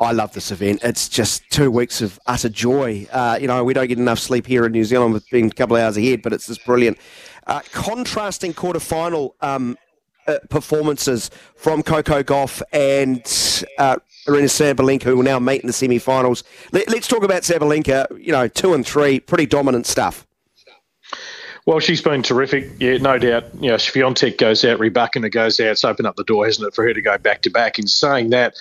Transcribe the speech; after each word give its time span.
I 0.00 0.12
love 0.12 0.32
this 0.32 0.52
event. 0.52 0.80
It's 0.84 1.08
just 1.08 1.48
two 1.50 1.70
weeks 1.70 2.00
of 2.00 2.20
utter 2.26 2.48
joy. 2.48 3.08
Uh, 3.10 3.38
you 3.40 3.48
know, 3.48 3.64
we 3.64 3.74
don't 3.74 3.88
get 3.88 3.98
enough 3.98 4.20
sleep 4.20 4.46
here 4.46 4.64
in 4.64 4.72
New 4.72 4.84
Zealand 4.84 5.12
with 5.12 5.28
being 5.30 5.46
a 5.46 5.50
couple 5.50 5.76
of 5.76 5.82
hours 5.82 5.96
ahead, 5.96 6.22
but 6.22 6.32
it's 6.32 6.46
just 6.46 6.64
brilliant. 6.64 6.98
Uh, 7.48 7.60
contrasting 7.72 8.52
quarterfinal 8.54 9.32
um, 9.40 9.76
uh, 10.28 10.38
performances 10.50 11.30
from 11.56 11.82
Coco 11.82 12.22
Gauff 12.22 12.62
and 12.72 13.20
uh, 13.78 13.96
Aryna 14.26 14.44
Sabalenka, 14.44 15.04
who 15.04 15.16
will 15.16 15.24
now 15.24 15.40
meet 15.40 15.62
in 15.62 15.66
the 15.66 15.72
semi-finals. 15.72 16.44
Let, 16.70 16.92
us 16.94 17.08
talk 17.08 17.24
about 17.24 17.42
Sabalenka. 17.42 18.24
You 18.24 18.32
know, 18.32 18.46
two 18.46 18.74
and 18.74 18.86
three, 18.86 19.18
pretty 19.18 19.46
dominant 19.46 19.86
stuff. 19.86 20.26
Well, 21.66 21.80
she's 21.80 22.00
been 22.00 22.22
terrific. 22.22 22.70
Yeah, 22.78 22.98
no 22.98 23.18
doubt. 23.18 23.44
You 23.60 23.70
know, 23.70 23.76
Swiatek 23.76 24.38
goes 24.38 24.64
out, 24.64 24.78
Rybakina 24.78 25.30
goes 25.30 25.58
out. 25.60 25.66
It's 25.66 25.84
opened 25.84 26.06
up 26.06 26.16
the 26.16 26.24
door, 26.24 26.46
hasn't 26.46 26.68
it, 26.68 26.74
for 26.74 26.84
her 26.84 26.94
to 26.94 27.02
go 27.02 27.18
back 27.18 27.42
to 27.42 27.50
back. 27.50 27.78
In 27.78 27.86
saying 27.86 28.30
that, 28.30 28.54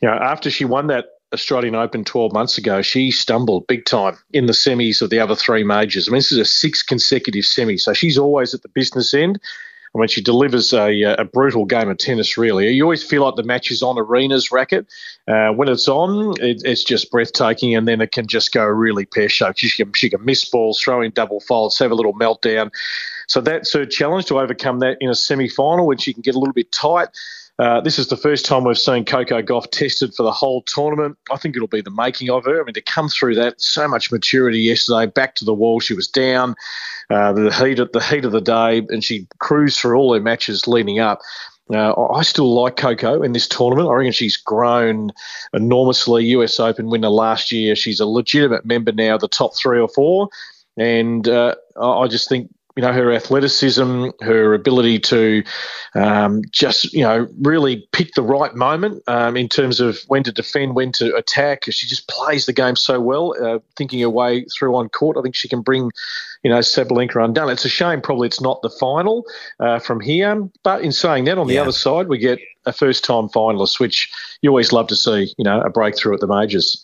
you 0.00 0.08
know, 0.08 0.14
after 0.14 0.50
she 0.50 0.64
won 0.64 0.88
that 0.88 1.06
Australian 1.32 1.74
Open 1.74 2.04
12 2.04 2.32
months 2.32 2.58
ago, 2.58 2.82
she 2.82 3.10
stumbled 3.10 3.66
big 3.66 3.84
time 3.84 4.16
in 4.32 4.46
the 4.46 4.52
semis 4.52 5.02
of 5.02 5.10
the 5.10 5.18
other 5.18 5.34
three 5.34 5.64
majors. 5.64 6.08
I 6.08 6.12
mean, 6.12 6.18
this 6.18 6.32
is 6.32 6.38
a 6.38 6.44
six 6.44 6.82
consecutive 6.82 7.44
semi, 7.44 7.76
so 7.76 7.92
she's 7.92 8.18
always 8.18 8.54
at 8.54 8.62
the 8.62 8.68
business 8.68 9.12
end. 9.12 9.40
And 9.94 10.00
when 10.00 10.08
she 10.08 10.20
delivers 10.20 10.72
a, 10.72 11.02
a 11.18 11.24
brutal 11.24 11.64
game 11.64 11.88
of 11.88 11.98
tennis, 11.98 12.36
really, 12.36 12.68
you 12.70 12.82
always 12.82 13.02
feel 13.02 13.24
like 13.24 13.36
the 13.36 13.42
match 13.42 13.70
is 13.70 13.82
on 13.82 13.96
Aryna's 13.96 14.52
racket. 14.52 14.86
Uh, 15.26 15.48
when 15.50 15.68
it's 15.68 15.88
on, 15.88 16.34
it, 16.40 16.60
it's 16.64 16.84
just 16.84 17.10
breathtaking, 17.10 17.74
and 17.74 17.88
then 17.88 18.00
it 18.00 18.12
can 18.12 18.26
just 18.26 18.52
go 18.52 18.64
really 18.64 19.06
pear 19.06 19.28
shaped. 19.28 19.58
She 19.58 19.70
can, 19.70 19.92
she 19.94 20.10
can 20.10 20.24
miss 20.24 20.44
balls, 20.44 20.80
throw 20.80 21.00
in 21.00 21.12
double 21.12 21.40
faults, 21.40 21.78
have 21.78 21.90
a 21.90 21.94
little 21.94 22.14
meltdown. 22.14 22.70
So 23.26 23.40
that's 23.40 23.72
her 23.72 23.86
challenge 23.86 24.26
to 24.26 24.38
overcome 24.38 24.80
that 24.80 24.98
in 25.00 25.08
a 25.08 25.14
semi 25.14 25.48
final 25.48 25.86
when 25.86 25.98
she 25.98 26.12
can 26.12 26.22
get 26.22 26.34
a 26.34 26.38
little 26.38 26.54
bit 26.54 26.70
tight. 26.70 27.08
Uh, 27.58 27.80
this 27.80 27.98
is 27.98 28.08
the 28.08 28.16
first 28.16 28.44
time 28.44 28.64
we've 28.64 28.78
seen 28.78 29.04
Coco 29.04 29.40
Gauff 29.40 29.70
tested 29.70 30.14
for 30.14 30.22
the 30.22 30.32
whole 30.32 30.62
tournament. 30.62 31.16
I 31.30 31.38
think 31.38 31.56
it'll 31.56 31.68
be 31.68 31.80
the 31.80 31.90
making 31.90 32.28
of 32.28 32.44
her. 32.44 32.60
I 32.60 32.64
mean, 32.64 32.74
to 32.74 32.82
come 32.82 33.08
through 33.08 33.34
that, 33.36 33.60
so 33.60 33.88
much 33.88 34.12
maturity 34.12 34.58
yesterday, 34.58 35.06
back 35.06 35.34
to 35.36 35.44
the 35.44 35.54
wall. 35.54 35.80
She 35.80 35.94
was 35.94 36.06
down, 36.06 36.54
uh, 37.08 37.32
the 37.32 37.50
heat 37.50 37.78
of 37.78 37.92
the 37.92 38.02
heat 38.02 38.26
of 38.26 38.32
the 38.32 38.42
day, 38.42 38.82
and 38.90 39.02
she 39.02 39.26
cruised 39.38 39.80
through 39.80 39.96
all 39.96 40.12
her 40.12 40.20
matches 40.20 40.66
leading 40.66 40.98
up. 40.98 41.20
Uh, 41.72 41.94
I 42.12 42.22
still 42.22 42.54
like 42.54 42.76
Coco 42.76 43.22
in 43.22 43.32
this 43.32 43.48
tournament. 43.48 43.88
I 43.88 43.94
reckon 43.94 44.12
she's 44.12 44.36
grown 44.36 45.10
enormously. 45.52 46.26
US 46.26 46.60
Open 46.60 46.90
winner 46.90 47.08
last 47.08 47.50
year. 47.50 47.74
She's 47.74 48.00
a 48.00 48.06
legitimate 48.06 48.64
member 48.66 48.92
now, 48.92 49.16
the 49.16 49.28
top 49.28 49.56
three 49.56 49.80
or 49.80 49.88
four. 49.88 50.28
And 50.76 51.26
uh, 51.26 51.54
I 51.80 52.06
just 52.06 52.28
think 52.28 52.50
you 52.76 52.82
know 52.82 52.92
her 52.92 53.10
athleticism, 53.10 54.08
her 54.20 54.52
ability 54.52 54.98
to 54.98 55.42
um, 55.94 56.42
just 56.50 56.92
you 56.92 57.02
know 57.02 57.26
really 57.40 57.88
pick 57.92 58.12
the 58.12 58.22
right 58.22 58.54
moment 58.54 59.02
um, 59.08 59.36
in 59.36 59.48
terms 59.48 59.80
of 59.80 59.98
when 60.08 60.22
to 60.24 60.32
defend, 60.32 60.76
when 60.76 60.92
to 60.92 61.14
attack. 61.16 61.64
She 61.70 61.86
just 61.86 62.06
plays 62.06 62.44
the 62.44 62.52
game 62.52 62.76
so 62.76 63.00
well, 63.00 63.34
uh, 63.42 63.60
thinking 63.76 64.00
her 64.00 64.10
way 64.10 64.44
through 64.44 64.76
on 64.76 64.90
court. 64.90 65.16
I 65.16 65.22
think 65.22 65.34
she 65.34 65.48
can 65.48 65.62
bring 65.62 65.90
you 66.42 66.50
know 66.50 66.58
Sabalenka 66.58 67.24
undone. 67.24 67.48
It's 67.48 67.64
a 67.64 67.70
shame, 67.70 68.02
probably 68.02 68.28
it's 68.28 68.40
not 68.40 68.60
the 68.60 68.70
final 68.70 69.24
uh, 69.58 69.78
from 69.78 70.00
here. 70.00 70.46
But 70.62 70.82
in 70.82 70.92
saying 70.92 71.24
that, 71.24 71.38
on 71.38 71.46
the 71.46 71.54
yeah. 71.54 71.62
other 71.62 71.72
side, 71.72 72.08
we 72.08 72.18
get 72.18 72.38
a 72.66 72.72
first-time 72.72 73.28
finalist, 73.28 73.78
which 73.78 74.12
you 74.42 74.50
always 74.50 74.72
love 74.72 74.88
to 74.88 74.96
see. 74.96 75.32
You 75.38 75.44
know, 75.44 75.60
a 75.62 75.70
breakthrough 75.70 76.14
at 76.14 76.20
the 76.20 76.26
majors. 76.26 76.74